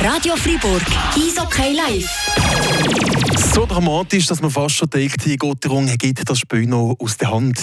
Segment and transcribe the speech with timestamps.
[0.00, 0.80] Radio Fribourg,
[1.14, 2.08] Eishockey live.
[3.52, 7.32] So dramatisch, dass man fast schon denkt, die Gotterung geht das Spiel noch aus der
[7.32, 7.58] Hand.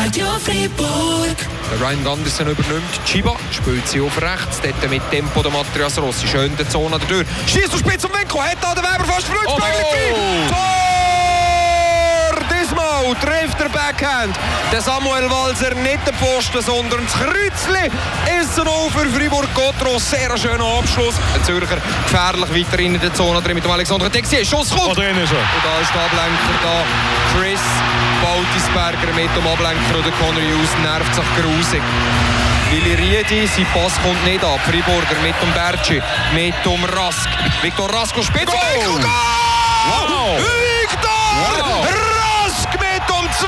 [0.00, 1.36] Radio Fribourg.
[1.80, 3.04] Ryan Gunderson übernimmt.
[3.04, 4.60] Chiba spielt sie auf rechts.
[4.62, 6.28] Dort mit Tempo der Matthias Rossi.
[6.28, 7.24] Schön in der Zone der Tür.
[7.46, 8.40] Schießt auf Spitz und Winkel.
[8.40, 9.48] Hat da der Weber fast verrückt.
[9.48, 10.48] Oh, oh.
[10.48, 10.77] Tor!
[12.98, 14.36] Diesmal trifft der Backhand.
[14.72, 17.90] Der Samuel Walser nicht den Pfosten, sondern das Kreuzli.
[18.40, 19.98] Ist noch für Fribourg-Gotro.
[19.98, 21.14] Sehr schöner Abschluss.
[21.34, 24.44] Ein Zürcher gefährlich weiterhin in der Zone drin mit dem Alexander Texier.
[24.44, 24.88] Schuss kommt.
[24.88, 25.38] Oh, drin ist er.
[25.38, 27.38] Und da ist der Ablenker da.
[27.38, 27.60] Chris
[28.22, 31.82] Bautisberger mit dem Ablenker oder Conor Hughes nervt sich grusig.
[32.70, 34.60] Willi Riedi, sein Pass kommt nicht ab.
[34.66, 36.02] Friburger mit dem Bertschi,
[36.34, 37.28] mit dem Rask.
[37.62, 38.46] Victor Rask und Spitz.
[38.46, 39.04] Goal!
[39.86, 40.57] Wow!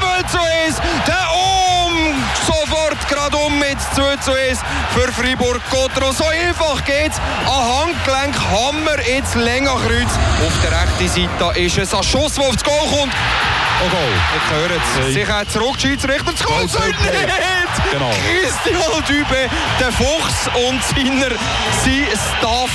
[0.01, 0.21] Victor Wow!
[0.21, 0.77] Rask mit dem 2 zu 1.
[1.07, 2.15] Der um
[2.47, 4.61] sofort gerade um mit 2 zu 1
[4.95, 6.13] für Fribourg Gotro.
[6.13, 7.19] So einfach geht's.
[7.47, 10.11] An Handgelenk Hammer ins Längerkreuz.
[10.47, 13.13] Auf der rechten Seite ist es ein Schuss, der aufs Goal kommt.
[13.83, 14.13] Oh, Goal.
[14.37, 15.05] Ich höre es.
[15.05, 15.13] Hey.
[15.13, 16.67] Sich hat zurück, Schiedsrichter zu Goal.
[16.67, 17.60] Goal, Nicht!
[17.93, 18.11] Genau.
[18.11, 19.49] Christian Dübe,
[19.81, 21.31] der Fuchs und seiner,
[21.85, 22.07] sein
[22.39, 22.71] Staff.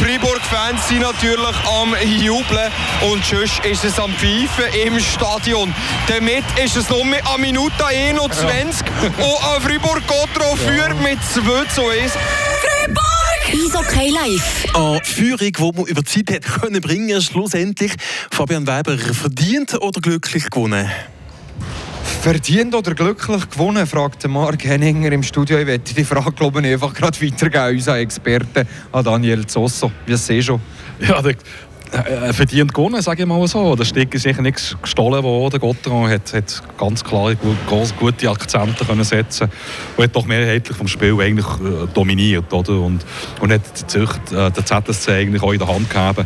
[0.00, 5.72] Fribourg-Fans sind natürlich am Jubeln und sonst ist es am Pfeifen im Stadion.
[6.08, 11.88] Damit ist es nur mehr an Minute 21 und an Fribourg-Gotro führt mit 2 zu
[11.88, 12.12] 1.
[12.12, 13.12] Fribourg!
[13.48, 14.64] Eishockey live.
[14.74, 17.92] Eine Führung, die man über die Zeit können bringen schlussendlich
[18.30, 20.90] Fabian Weber verdient oder glücklich gewonnen?
[22.22, 25.58] Verdient oder glücklich gewonnen, fragt Marc Henninger im Studio.
[25.58, 29.90] Ich werde die Frage glaube ich, einfach gerade weitergeben unseren Experten, an Daniel Zosso.
[30.06, 30.60] Wie sehe schon?
[31.00, 31.20] Ja,
[32.32, 33.76] verdient gewonnen, sage ich mal so.
[33.76, 35.60] Der Stick ist sicher nichts gestohlen worden.
[35.60, 39.48] Gotteron hat, hat ganz klare, gu- groß, gute Akzente können setzen
[39.96, 42.50] und hat doch mehrheitlich vom Spiel eigentlich äh, dominiert.
[42.52, 42.80] Oder?
[42.80, 43.04] Und,
[43.40, 46.24] und hat die Zücht, äh, der ZSC eigentlich auch in der Hand gehabt.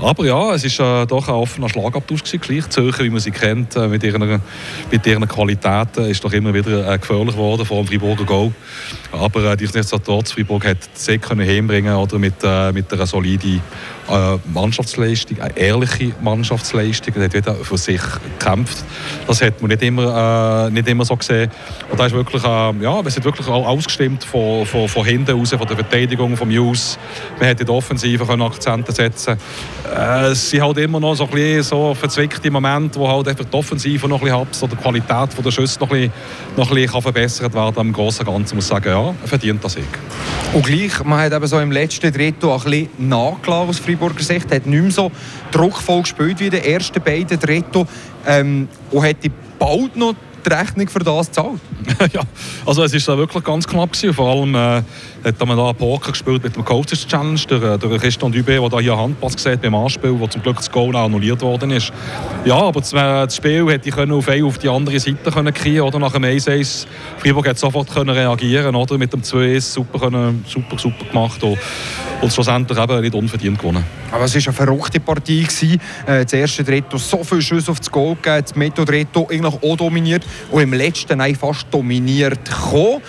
[0.00, 2.22] Aber ja, es war äh, doch ein offener Schlagabtausch.
[2.40, 4.42] Gleich Zürcher, wie man sie kennt, äh, mit, ihren,
[4.90, 8.52] mit ihren Qualitäten, ist doch immer wieder äh, gefährlich geworden vor dem Friburger Goal.
[9.12, 13.62] Aber äh, nichtsdestotrotz, Fribourg hat Sieg können hinbringen oder mit, äh, mit einer soliden
[14.10, 17.14] äh, Mannschaftsleistung, eine ehrliche Mannschaftsleistung.
[17.16, 18.00] Er hat wieder für sich
[18.38, 18.84] gekämpft.
[19.26, 21.50] Das hat man nicht immer, äh, nicht immer so gesehen.
[21.90, 25.50] Und da ist wirklich, äh, ja, wir sind wirklich ausgestimmt von, von, von hinten raus,
[25.50, 26.98] von der Verteidigung, vom News.
[27.38, 29.38] Wir hätten in der Offensive können Akzente setzen
[29.94, 31.28] äh, Es sind halt immer noch so,
[31.60, 35.50] so verzwickte Momente, wo halt einfach die Offensive noch ein bisschen oder die Qualität der
[35.50, 36.12] Schüsse noch ein bisschen,
[36.56, 39.28] noch ein bisschen kann verbessert werden Im Großen und Ganzen muss ich sagen, ja, er
[39.28, 39.84] verdient das Sieg.
[40.52, 44.66] Und gleich, man hat eben so im letzten Drittel ein bisschen nachgelassen Freiburger Sicht, hat
[44.66, 45.10] nicht mehr so
[45.50, 47.86] druckvoll gespielt wie den ersten beiden Drittel
[48.26, 49.16] ähm, und hat
[49.58, 50.14] bald noch
[50.44, 51.60] die Rechnung für das gezahlt.
[52.12, 52.20] ja,
[52.64, 53.92] also es war wirklich ganz knapp.
[53.92, 54.14] Gewesen.
[54.14, 54.82] Vor allem äh,
[55.24, 58.68] hat man da Poker gespielt mit dem Coaches Challenge durch, äh, durch Christian Dübe, der
[58.68, 61.92] da hier Handpass sieht beim Anspiel, wo zum Glück das Goal annulliert worden ist.
[62.44, 65.52] Ja, aber das, äh, das Spiel hätte ich auf eine auf die andere Seite können
[65.52, 66.86] kriegen oder nach dem 1-1.
[67.18, 71.58] Freiburg hat sofort können reagieren oder mit dem 2-1 super, super, super gemacht und,
[72.20, 73.84] und schlussendlich eben nicht unverdient gewonnen.
[74.10, 75.42] Aber es war eine verrückte Partie.
[75.42, 75.80] Gewesen.
[76.06, 79.54] Äh, das erste Drittel so viele Schüsse auf das Goal gegeben, das Mitte Drittel eigentlich
[79.62, 83.02] auch dominiert und im letzten fast dominiert gekommen.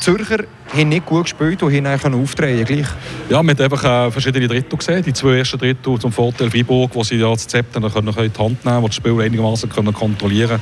[0.00, 0.44] Zürcher
[0.74, 2.86] haben nicht gut gespielt und haben eigentlich aufdrehen gleich.
[3.28, 5.02] Ja, man hat einfach äh, verschiedene Drittel gesehen.
[5.02, 8.14] Die zwei ersten Drittel zum Vorteil Freiburg, wo sie ja das Zepter dann können in
[8.14, 10.60] die Hand nehmen können, wo das Spiel einigermaßen können kontrollieren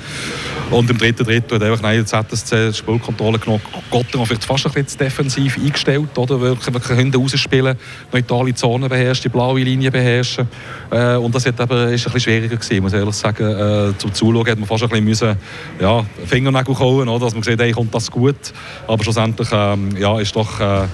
[0.73, 3.61] Und im dritten Drittel hat einfach nein, der ZSC die Spielkontrolle genommen.
[3.91, 6.41] Gotteron vielleicht fast ein bisschen defensiv eingestellt, oder?
[6.41, 7.77] Wirklich, wirklich hinten rausspielen,
[8.11, 10.49] neutrale Zonen beherrschen, die blaue Linie beherrschen.
[10.91, 13.45] Äh, und das hat eben, ist ein bisschen schwieriger gewesen, muss ich ehrlich sagen.
[13.45, 15.37] Äh, zum Zuschauen hat man fast ein bisschen müssen,
[15.79, 17.27] ja, Fingernägel kauen, oder?
[17.27, 18.53] Dass man hat, hey, kommt das gut.
[18.89, 20.87] Aber schlussendlich ähm, ja, ist, doch, äh,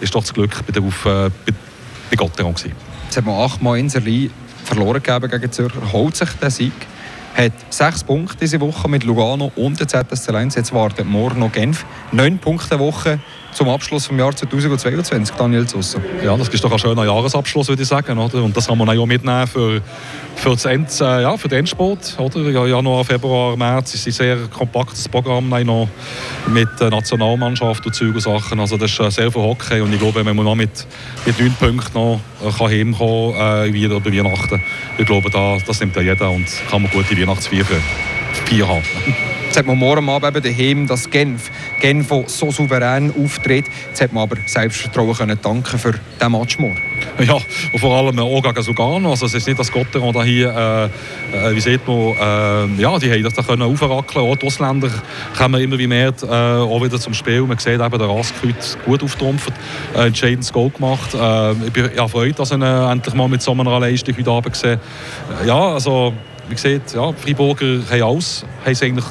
[0.00, 1.52] ist doch das Glück bei, der Auf, äh, bei,
[2.10, 2.54] bei Gotteron.
[2.56, 4.30] Jetzt hat man achtmal in Serie
[4.64, 6.72] verloren gegeben gegen Zürcher, holt sich den Sieg,
[7.34, 10.54] hat sechs Punkte diese Woche mit Lugano und der ZSC 1.
[10.54, 11.84] Jetzt wartet morgen noch Genf.
[12.12, 13.18] Neun Punkte Woche
[13.52, 16.00] zum Abschluss des Jahres 2022, Daniel Zusso.
[16.24, 18.18] Ja, das ist doch ein schöner Jahresabschluss, würde ich sagen.
[18.18, 18.42] Oder?
[18.42, 19.80] Und das kann man auch mitnehmen für,
[20.36, 22.16] für, das End, äh, ja, für den Endsport.
[22.18, 22.50] Oder?
[22.50, 25.88] Ja, Januar, Februar, März ist ein sehr kompaktes Programm noch
[26.48, 28.58] mit der Nationalmannschaft und Zeug und Sachen.
[28.58, 30.86] Also das ist äh, sehr viel Hockey und ich glaube, wenn man noch mit,
[31.26, 34.62] mit neun Punkten noch äh, kann heimkommen kann, äh, wieder über Weihnachten,
[34.98, 37.80] ich glaube, da, das nimmt ja jeder und kann man gute Weihnachtsfeier für
[38.46, 38.82] vier haben.
[39.52, 41.50] Jetzt hat man morgen Abend eben daheim das Genf.
[41.78, 43.66] Genf, so souverän auftritt.
[43.88, 46.80] Jetzt hat man aber Selbstvertrauen können danken für diesen Match morgen.
[47.22, 49.10] Ja, und vor allem auch gegen Lugano.
[49.10, 50.90] Also es ist nicht das Gotteron da hier,
[51.34, 54.24] äh, äh, wie sieht man, äh, ja, die haben das da können aufrackeln.
[54.24, 54.88] Auch die Ausländer
[55.36, 57.42] kommen immer wie mehr äh, auch wieder zum Spiel.
[57.42, 58.56] Man sieht eben, der Rask heute
[58.86, 59.52] gut auftrumpft,
[59.94, 61.12] äh, entscheidendes Goal gemacht.
[61.12, 64.30] Äh, ich bin ja, freut, dass ihn äh, endlich mal mit so einer Leistung heute
[64.30, 64.80] Abend gesehen
[65.44, 66.14] Ja, also,
[66.48, 69.04] wie gesagt, ja, die Freiburger haben alles, haben es eigentlich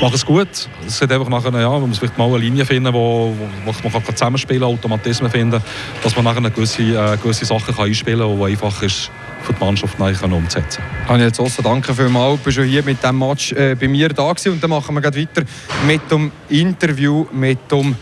[0.00, 0.48] mache es gut.
[0.86, 3.92] Es hat einfach nachher, ja, man muss vielleicht mal eine Linie finden, wo, wo man
[3.92, 5.62] kann zusammenspielen kann, Automatismen finden,
[6.02, 9.10] dass man nachher gewisse, äh, gewisse Sachen kann einspielen kann, die einfach ist
[9.42, 10.82] für die Mannschaft nachher umzusetzen.
[11.06, 12.38] Habe jetzt auch danke vielmals.
[12.38, 14.52] Du bist schon hier mit diesem Match äh, bei mir da gewesen.
[14.52, 15.42] und dann machen wir weiter
[15.86, 17.94] mit dem Interview mit dem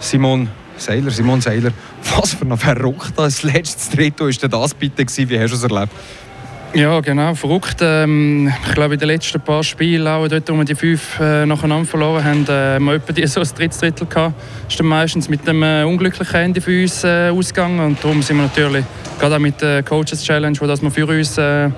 [0.00, 1.10] Simon Seiler.
[1.10, 1.72] Simon Seiler,
[2.16, 5.28] was für ein verrücktes letztes Drittel war das bitte gewesen?
[5.28, 5.92] Wie hast du es erlebt?
[6.72, 7.78] Ja, genau, verrückt.
[7.80, 11.44] Ähm, ich glaube, in den letzten paar Spielen, auch dort, wo wir die fünf äh,
[11.44, 14.34] nacheinander verloren haben, äh, wir etwa die so ein Drittel gehabt.
[14.36, 17.80] Das ist dann meistens mit einem äh, unglücklichen Ende für uns äh, ausgegangen.
[17.80, 18.84] Und darum sind wir natürlich,
[19.18, 21.70] gerade auch mit der Coaches Challenge, wo das man für uns äh,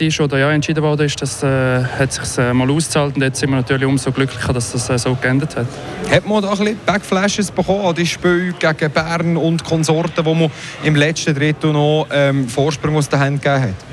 [0.00, 3.14] ist oder ja, entschieden worden ist, das äh, hat sich äh, mal ausgezahlt.
[3.14, 5.68] Und jetzt sind wir natürlich umso glücklicher, dass das äh, so geendet hat.
[6.10, 10.34] Hat man da ein bisschen Backflashes bekommen an die Spiele gegen Bern und Konsorten, wo
[10.34, 10.50] man
[10.82, 13.91] im letzten Drittel noch ähm, Vorsprung aus der Hand gegeben hat?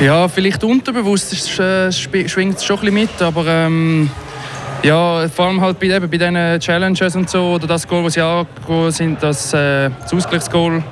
[0.00, 4.10] Ja, vielleicht unterbewusst äh, schwingt es schon ein bisschen mit, aber ähm,
[4.82, 8.12] ja, vor allem halt bei, eben, bei diesen Challenges und so, oder das Goal, das
[8.12, 10.82] sie angegangen sind, das, äh, das Ausgleichsgoal,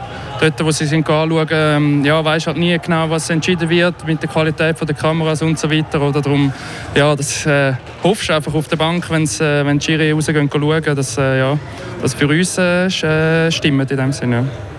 [0.41, 4.23] dort, wo sie sind anschauen, ähm, ja, weiß halt nie genau, was entschieden wird mit
[4.23, 6.01] der Qualität der Kameras und so weiter.
[6.01, 6.51] Oder darum,
[6.95, 10.51] ja, das äh, hoffst du einfach auf der Bank, wenn's, äh, wenn die Schiri rausgehen
[10.51, 11.59] schauen, dass äh, ja,
[12.01, 14.37] das für uns äh, äh stimmt in dem Sinne.
[14.37, 14.74] Ja.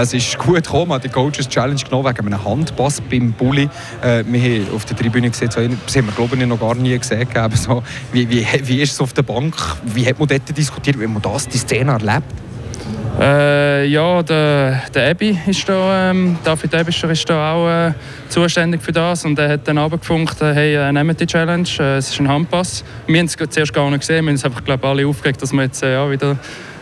[0.00, 3.68] Es ist gut gekommen, hat die Coaches Challenge genommen wegen einem Handpass beim Bulli.
[4.02, 6.74] Äh, wir haben auf der Tribüne gesehen, so, das haben wir glaube ich noch gar
[6.74, 7.26] nie gesehen.
[7.34, 9.54] Aber so, wie, wie, wie ist es auf der Bank?
[9.84, 12.24] Wie hat man dort diskutiert, wie man das, die Szene erlebt?
[13.20, 17.92] Äh, ja, der, der Ebi ist da, ähm, David Ebischer ist da auch äh,
[18.28, 21.96] zuständig für das und er hat dann abgefunkt, äh, hey, äh, nehmt die Challenge, äh,
[21.96, 22.84] es ist ein Handpass.
[23.08, 25.52] Wir haben es zuerst gar nicht gesehen, wir haben uns einfach glaub, alle aufgeregt, dass
[25.52, 26.32] wir jetzt äh, ja, wieder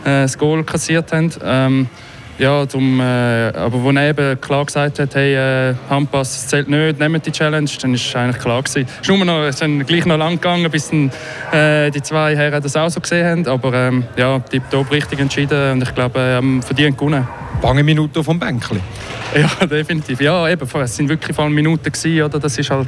[0.03, 1.31] äh, das Goal kassiert haben.
[1.43, 1.89] Ähm,
[2.37, 6.99] ja, zum, äh, aber wo er eben klar gesagt hat, hey, äh, Handpass zählt nicht,
[6.99, 8.87] nehmt die Challenge, dann ist es eigentlich klar gewesen.
[8.87, 11.11] Es ist nur noch, es ist gleich noch lang gegangen, bis dann,
[11.51, 13.47] äh, die zwei Herren das auch so gesehen haben.
[13.47, 17.27] Aber ähm, ja, tipptopp richtig entschieden und ich glaube, ähm, verdient gewonnen.
[17.61, 18.79] Bange Minuten vom Bänkli.
[19.35, 20.21] Ja, definitiv.
[20.21, 22.39] Ja, eben, es sind wirklich vor allem Minuten gewesen, oder?
[22.39, 22.87] Das ist halt,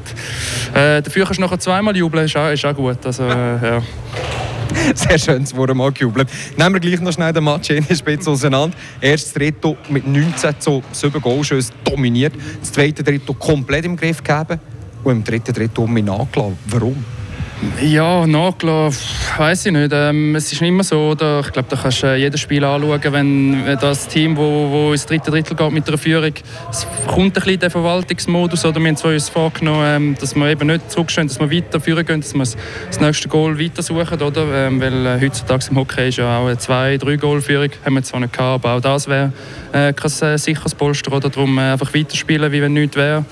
[0.73, 3.05] äh, dafür kannst du nachher zweimal jubeln, ist auch, ist auch gut.
[3.05, 3.27] Also, äh,
[3.61, 3.81] ja.
[4.95, 6.29] Sehr schön, es wurde mal gejubelt.
[6.57, 8.75] Nehmen wir gleich noch schnell den Match in Spitze auseinander.
[9.01, 12.33] Erstes Drittel mit 19 zu 7 Goalschüssen dominiert.
[12.59, 14.59] Das zweite Drittel komplett im Griff gegeben
[15.03, 16.57] und im dritten Drittel um mich nachgelassen.
[16.67, 17.18] Warum?
[17.81, 19.05] Ja, nachgelassen,
[19.37, 19.91] weiß ich nicht.
[19.93, 21.41] Ähm, es ist nicht immer so, oder?
[21.41, 25.05] ich glaube, da kannst du äh, jedes Spiel anschauen, wenn, das Team, wo, wo ins
[25.05, 26.31] dritte Drittel geht mit der Führung,
[26.69, 30.67] es kommt ein bisschen der Verwaltungsmodus, oder wir haben uns vorgenommen, ähm, dass wir eben
[30.67, 34.67] nicht zurückstehen, dass wir weiter führen gehen, dass wir das nächste Goal weiter suchen, oder?
[34.67, 38.03] Ähm, weil äh, heutzutage im Hockey ist ja auch eine zwei, drei Goal-Führung, haben wir
[38.03, 39.33] zwar nicht gehabt, aber auch das wäre
[39.73, 41.29] äh, kein äh, sicheres Polster, oder?
[41.29, 43.25] Darum äh, einfach weiterspielen, wie wenn nichts wäre.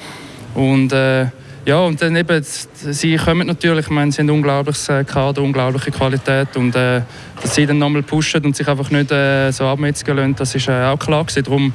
[0.53, 1.27] Und äh,
[1.67, 5.41] ja, und dann eben, sie kommen natürlich, ich meine, sie haben ein unglaubliches äh, Kader,
[5.41, 7.01] unglaubliche Qualität und äh,
[7.41, 10.69] dass sie dann nochmal pushen und sich einfach nicht äh, so abmetzen lassen, das ist
[10.69, 11.43] äh, auch klar gewesen.
[11.43, 11.73] Darum,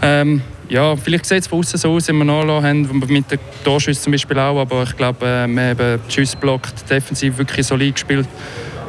[0.00, 3.40] ähm, ja, vielleicht sieht es von außen so aus, wie wir nachgelassen haben, mit den
[3.64, 7.66] Torschüssen zum Beispiel auch, aber ich glaube, äh, wir haben die Schüsse blockt, defensiv wirklich
[7.66, 8.28] solid gespielt.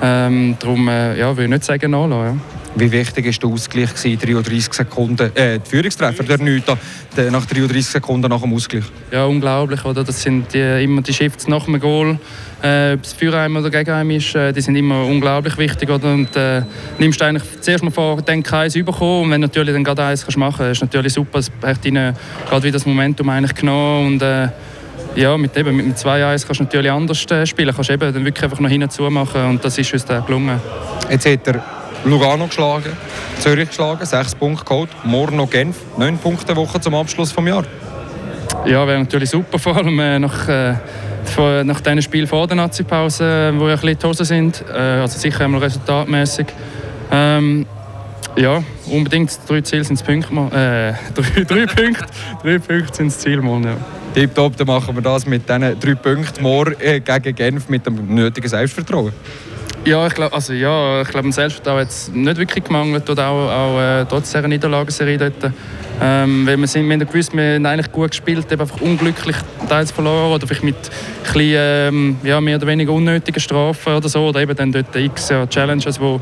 [0.04, 2.40] Ähm, darum, äh, ja, will ich nicht sagen nachlassen.
[2.40, 2.63] Ja.
[2.76, 3.90] Wie wichtig war der Ausgleich?
[3.94, 6.78] 33 Sekunden, äh, die Führungstreffer der Nüter
[7.30, 8.86] nach 33 Sekunden nach dem Ausgleich.
[9.12, 9.86] Ja, unglaublich.
[9.86, 10.04] Oder?
[10.04, 12.18] Das sind die, immer die Shifts nach dem Goal.
[12.64, 15.90] Äh, ob es für einen oder gegen einen ist, äh, die sind immer unglaublich wichtig.
[15.90, 16.14] Oder?
[16.14, 16.64] Und, äh,
[16.98, 20.04] nimmst du eigentlich zuerst mal vor, denk eins überkommen und wenn du natürlich dann gerade
[20.06, 21.40] eins kannst machen kannst, ist natürlich super.
[21.40, 22.16] Es hat ihnen
[22.50, 24.48] gerade wieder das Momentum eigentlich genommen und äh,
[25.16, 27.76] ja, mit, eben, mit 2-1 kannst du natürlich anders äh, spielen.
[27.76, 30.60] Kannst eben dann wirklich einfach noch hinzu machen und das ist uns dann gelungen.
[31.12, 32.98] Jetzt hat er Lugano geschlagen,
[33.40, 37.68] Zürich geschlagen, 6 Punkte geholt, morgen noch Genf, 9 Punkte Woche zum Abschluss des Jahres.
[38.66, 40.76] Ja, wäre natürlich super, vor allem äh, nach, äh,
[41.64, 44.64] nach diesen Spielen vor der Nazi-Pause, wo ja ein bisschen die Hosen sind.
[44.70, 46.48] Äh, also sicher einmal resultatmäßig.
[47.12, 47.66] Ähm,
[48.36, 50.34] ja, unbedingt drei Ziele sind das Punkte.
[50.34, 52.06] Äh, drei, drei Punkte,
[52.44, 53.42] drei Punkte sind das Ziel.
[53.42, 53.78] Mal, ja.
[54.14, 58.14] Tipptopp, dann machen wir das mit diesen drei Punkten morgen äh, gegen Genf mit dem
[58.14, 59.14] nötigen Selbstvertrauen.
[59.86, 63.82] Ja, ich glaube, also, ja, ich glaube, Selbstvertrauen hat es nicht wirklich gemangelt, auch, auch
[63.82, 65.52] äh, trotz dieser Niederlagenserie dort.
[66.02, 69.36] Ähm, weil wir, sind, wir haben gewusst, wir haben eigentlich gut gespielt, eben einfach unglücklich
[69.68, 70.76] teils verloren oder vielleicht mit
[71.36, 74.28] ein ähm, ja, mehr oder weniger unnötigen Strafen oder so.
[74.28, 76.22] Oder eben dann dort x ja, Challenges, wo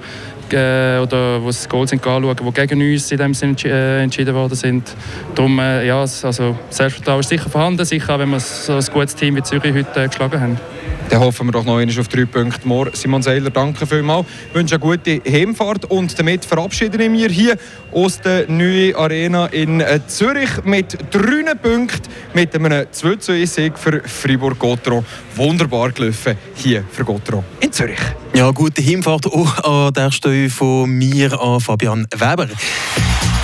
[0.53, 4.34] äh, oder wo das Goal sind anschauen, die gegen uns in dem Sinne äh, entschieden
[4.34, 4.96] worden sind.
[5.36, 9.15] Darum, äh, ja, also Selbstvertrauen ist sicher vorhanden, sicher auch, wenn wir so ein gutes
[9.15, 10.58] Team wie Zürich heute äh, geschlagen haben.
[11.10, 12.88] Dann hoffen wir doch noch einmal auf drei Punkte mehr.
[12.93, 14.25] Simon Seiler, danke vielmals.
[14.48, 17.58] Ich wünsche eine gute Heimfahrt und damit verabschieden wir hier
[17.91, 23.53] aus der neuen Arena in äh, Zürich mit drei Punkten, mit einem 2 zu 1
[23.53, 25.05] Sieg für Fribourg-Gotteron.
[25.36, 28.00] Wunderbar gelaufen hier für Gotteron in Zürich.
[28.33, 32.48] Ja, gute Heimfahrt auch an der Stelle von mir an Fabian Weber.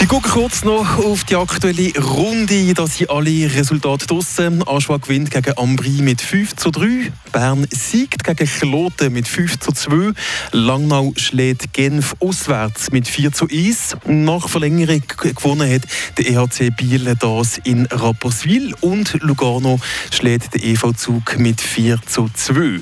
[0.07, 2.73] Wir gucken kurz noch auf die aktuelle Runde.
[2.73, 4.65] Da sind alle Resultate draussen.
[4.65, 7.11] Aschwa gewinnt gegen Ambri mit 5 zu 3.
[7.33, 10.13] Bern siegt gegen Kloten mit 5 zu 2.
[10.53, 13.97] Langnau schlägt Genf auswärts mit 4 zu 1.
[14.05, 15.81] Nach Verlängerung gewonnen hat
[16.17, 18.75] der EHC Biel das in Rapperswil.
[18.79, 19.77] Und Lugano
[20.09, 22.79] schlägt der EV Zug mit 4 zu 2.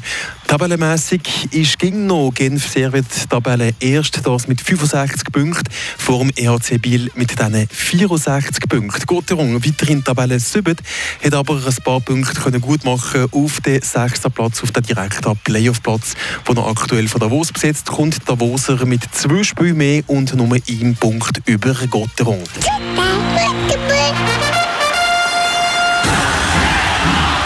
[0.47, 1.21] Tabellenmässig
[1.51, 7.11] ist ging noch Genf Servet Tabelle erst, das mit 65 Punkten vor dem EHC Biel
[7.15, 9.05] mit diesen 64 Punkten.
[9.05, 10.75] Gotteron weiterhin Tabelle 7,
[11.23, 15.35] hat aber ein paar Punkte können gut machen auf den sechsten Platz, auf den direkten
[15.43, 16.13] Playoff-Platz,
[16.53, 18.29] noch aktuell von Davos besetzt kommt.
[18.29, 22.43] Davoser mit zwei Spielen mehr und nur einen Punkt über Gotteron.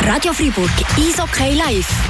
[0.01, 2.08] Radio Fribourg, Eishockey live.